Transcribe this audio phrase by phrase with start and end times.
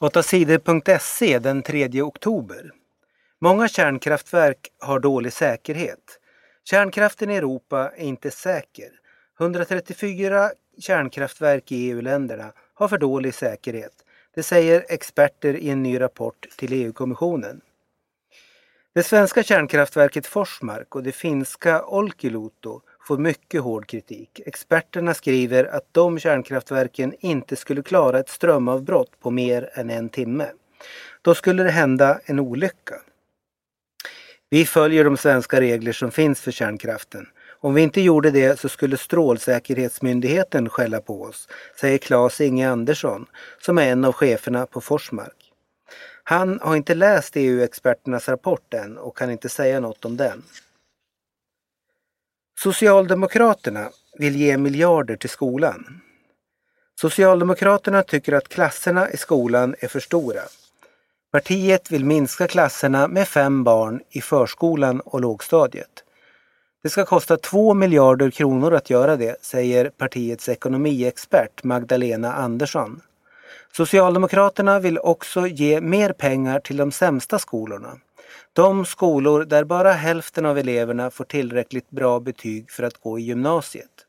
[0.00, 2.72] 8sidor.se den 3 oktober.
[3.40, 6.20] Många kärnkraftverk har dålig säkerhet.
[6.64, 8.88] Kärnkraften i Europa är inte säker.
[9.40, 13.92] 134 kärnkraftverk i EU-länderna har för dålig säkerhet.
[14.34, 17.60] Det säger experter i en ny rapport till EU-kommissionen.
[18.94, 24.40] Det svenska kärnkraftverket Forsmark och det finska Olkiluoto får mycket hård kritik.
[24.46, 30.46] Experterna skriver att de kärnkraftverken inte skulle klara ett strömavbrott på mer än en timme.
[31.22, 32.94] Då skulle det hända en olycka.
[34.50, 37.26] Vi följer de svenska regler som finns för kärnkraften.
[37.60, 41.48] Om vi inte gjorde det så skulle Strålsäkerhetsmyndigheten skälla på oss,
[41.80, 43.26] säger Claes Inge Andersson
[43.60, 45.52] som är en av cheferna på Forsmark.
[46.24, 50.42] Han har inte läst EU-experternas rapport än och kan inte säga något om den.
[52.58, 56.00] Socialdemokraterna vill ge miljarder till skolan.
[57.00, 60.42] Socialdemokraterna tycker att klasserna i skolan är för stora.
[61.32, 66.04] Partiet vill minska klasserna med fem barn i förskolan och lågstadiet.
[66.82, 73.00] Det ska kosta 2 miljarder kronor att göra det, säger partiets ekonomiexpert Magdalena Andersson.
[73.72, 77.98] Socialdemokraterna vill också ge mer pengar till de sämsta skolorna.
[78.52, 83.22] De skolor där bara hälften av eleverna får tillräckligt bra betyg för att gå i
[83.22, 84.06] gymnasiet.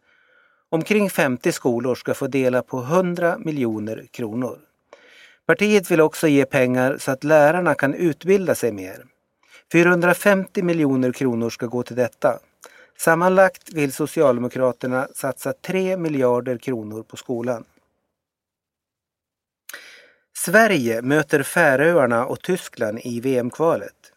[0.69, 4.59] Omkring 50 skolor ska få dela på 100 miljoner kronor.
[5.45, 9.05] Partiet vill också ge pengar så att lärarna kan utbilda sig mer.
[9.71, 12.39] 450 miljoner kronor ska gå till detta.
[12.97, 17.65] Sammanlagt vill Socialdemokraterna satsa 3 miljarder kronor på skolan.
[20.37, 24.14] Sverige möter Färöarna och Tyskland i VM-kvalet.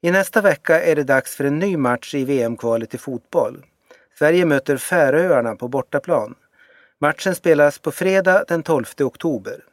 [0.00, 3.64] I nästa vecka är det dags för en ny match i VM-kvalet i fotboll.
[4.18, 6.34] Sverige möter Färöarna på bortaplan.
[7.00, 9.64] Matchen spelas på fredag den 12 oktober.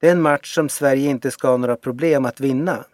[0.00, 2.84] Det är en match som Sverige inte ska ha några problem att vinna.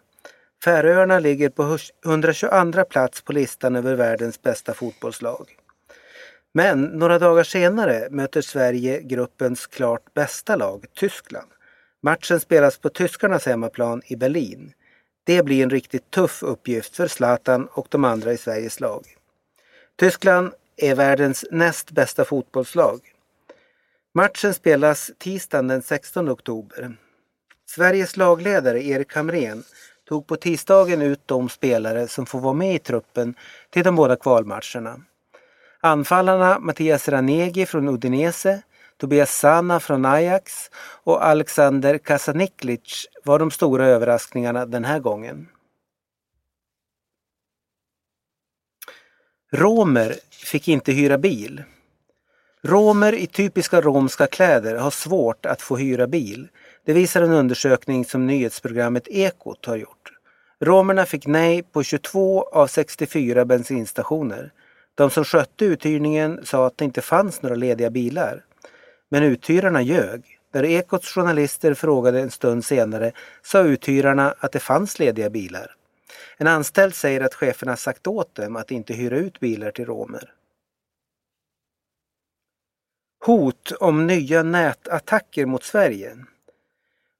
[0.63, 5.57] Färöarna ligger på 122 plats på listan över världens bästa fotbollslag.
[6.53, 11.47] Men några dagar senare möter Sverige gruppens klart bästa lag, Tyskland.
[12.01, 14.73] Matchen spelas på tyskarnas hemmaplan i Berlin.
[15.23, 19.05] Det blir en riktigt tuff uppgift för Zlatan och de andra i Sveriges lag.
[19.95, 22.99] Tyskland är världens näst bästa fotbollslag.
[24.13, 26.97] Matchen spelas tisdagen den 16 oktober.
[27.69, 29.63] Sveriges lagledare Erik Hamrén
[30.07, 33.35] tog på tisdagen ut de spelare som får vara med i truppen
[33.69, 35.01] till de båda kvalmatcherna.
[35.79, 38.61] Anfallarna Mattias Ranegi från Udinese,
[39.03, 40.71] Tobias Sana från Ajax
[41.03, 45.47] och Alexander Kasaniklic var de stora överraskningarna den här gången.
[49.51, 51.63] Romer fick inte hyra bil.
[52.61, 56.47] Romer i typiska romska kläder har svårt att få hyra bil.
[56.85, 60.11] Det visar en undersökning som nyhetsprogrammet Ekot har gjort.
[60.59, 64.51] Romerna fick nej på 22 av 64 bensinstationer.
[64.95, 68.43] De som skötte uthyrningen sa att det inte fanns några lediga bilar.
[69.13, 70.39] Men uthyrarna ljög.
[70.51, 75.75] När Ekots journalister frågade en stund senare sa uthyrarna att det fanns lediga bilar.
[76.37, 80.33] En anställd säger att cheferna sagt åt dem att inte hyra ut bilar till romer.
[83.25, 86.17] Hot om nya nätattacker mot Sverige.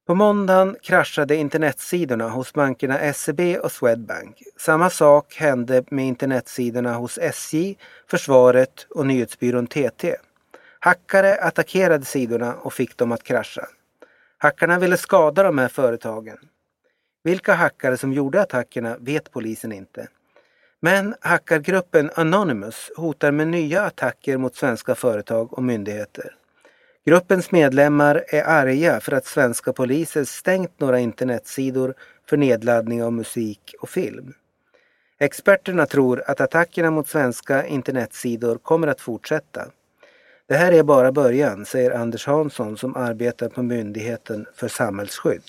[0.08, 4.44] På måndagen kraschade internetsidorna hos bankerna SEB och Swedbank.
[4.58, 7.76] Samma sak hände med internetsidorna hos SJ,
[8.08, 10.16] Försvaret och nyhetsbyrån TT.
[10.86, 13.68] Hackare attackerade sidorna och fick dem att krascha.
[14.38, 16.38] Hackarna ville skada de här företagen.
[17.24, 20.08] Vilka hackare som gjorde attackerna vet polisen inte.
[20.80, 26.36] Men hackargruppen Anonymous hotar med nya attacker mot svenska företag och myndigheter.
[27.06, 31.94] Gruppens medlemmar är arga för att svenska poliser stängt några internetsidor
[32.30, 34.34] för nedladdning av musik och film.
[35.20, 39.68] Experterna tror att attackerna mot svenska internetsidor kommer att fortsätta.
[40.48, 45.44] Det här är bara början, säger Anders Hansson som arbetar på Myndigheten för samhällsskydd.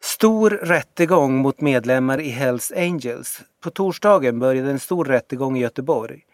[0.00, 3.42] Stor rättegång mot medlemmar i Hells Angels.
[3.60, 6.24] På torsdagen började en stor rättegång i Göteborg.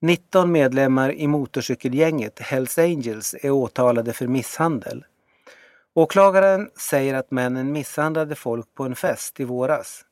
[0.00, 5.04] 19 medlemmar i motorcykelgänget Hells Angels är åtalade för misshandel.
[5.94, 10.04] Åklagaren säger att männen misshandlade folk på en fest i våras.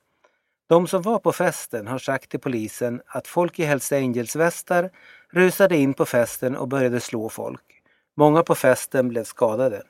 [0.72, 4.90] De som var på festen har sagt till polisen att folk i Hells Angels-västar
[5.30, 7.82] rusade in på festen och började slå folk.
[8.16, 9.82] Många på festen blev skadade.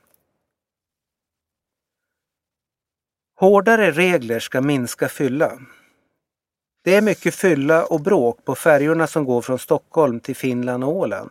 [3.35, 5.59] Hårdare regler ska minska fylla.
[6.83, 10.95] Det är mycket fylla och bråk på färjorna som går från Stockholm till Finland och
[10.95, 11.29] Åland.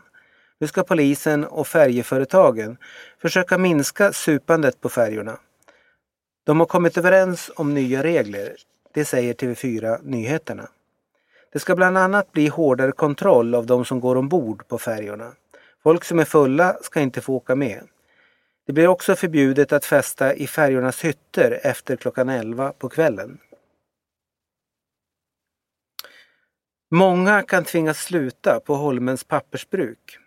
[0.58, 2.76] Nu ska polisen och färjeföretagen
[3.18, 5.38] försöka minska supandet på färjorna.
[6.44, 8.56] De har kommit överens om nya regler.
[8.92, 10.68] Det säger TV4 Nyheterna.
[11.52, 15.32] Det ska bland annat bli hårdare kontroll av de som går ombord på färjorna.
[15.82, 17.88] Folk som är fulla ska inte få åka med.
[18.66, 23.38] Det blir också förbjudet att festa i färjornas hytter efter klockan 11 på kvällen.
[26.90, 30.18] Många kan tvingas sluta på Holmens pappersbruk.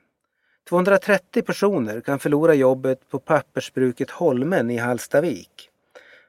[0.69, 5.69] 230 personer kan förlora jobbet på pappersbruket Holmen i Hallstavik.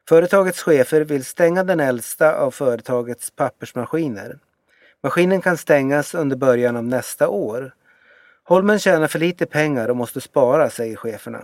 [0.09, 4.39] Företagets chefer vill stänga den äldsta av företagets pappersmaskiner.
[5.03, 7.75] Maskinen kan stängas under början av nästa år.
[8.45, 11.43] Holmen tjänar för lite pengar och måste spara, säger cheferna.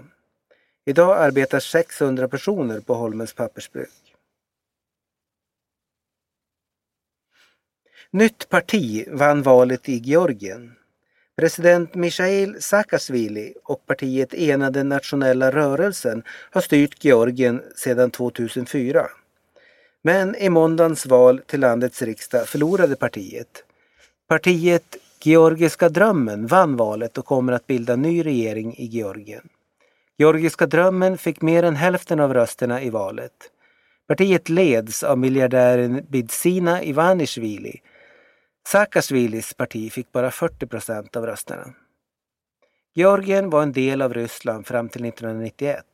[0.84, 4.14] Idag arbetar 600 personer på Holmens pappersbruk.
[8.10, 10.74] Nytt parti vann valet i Georgien.
[11.36, 19.06] President Mikhail Saakashvili och partiet Enade nationella rörelsen har styrt Georgien sedan 2004.
[20.02, 23.64] Men i måndagens val till landets riksdag förlorade partiet.
[24.28, 29.48] Partiet Georgiska drömmen vann valet och kommer att bilda ny regering i Georgien.
[30.18, 33.32] Georgiska drömmen fick mer än hälften av rösterna i valet.
[34.08, 37.80] Partiet leds av miljardären Bidzina Ivanishvili.
[38.68, 41.74] Saakashvilis parti fick bara 40 procent av rösterna.
[42.94, 45.84] Georgien var en del av Ryssland fram till 1991.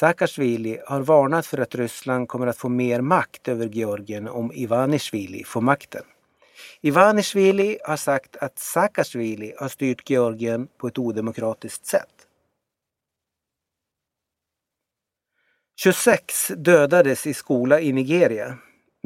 [0.00, 5.44] Saakashvili har varnat för att Ryssland kommer att få mer makt över Georgien om Ivanishvili
[5.44, 6.04] får makten.
[6.80, 12.26] Ivanishvili har sagt att Saakashvili har styrt Georgien på ett odemokratiskt sätt.
[15.76, 18.58] 26 dödades i skola i Nigeria.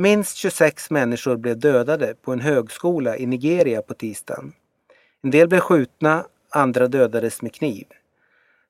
[0.03, 4.53] Minst 26 människor blev dödade på en högskola i Nigeria på tisdagen.
[5.23, 7.85] En del blev skjutna, andra dödades med kniv.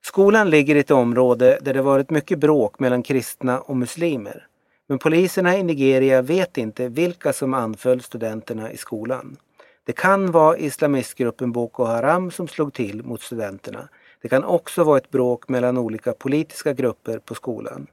[0.01, 4.47] Skolan ligger i ett område där det varit mycket bråk mellan kristna och muslimer.
[4.87, 9.37] Men poliserna i Nigeria vet inte vilka som anföll studenterna i skolan.
[9.83, 13.89] Det kan vara islamistgruppen Boko Haram som slog till mot studenterna.
[14.21, 17.87] Det kan också vara ett bråk mellan olika politiska grupper på skolan.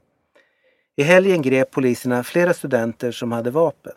[1.01, 3.93] I helgen grep poliserna flera studenter som hade vapen.